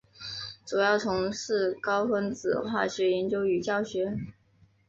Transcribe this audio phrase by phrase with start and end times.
[0.65, 4.17] 主要从事高分子化学研究与教学。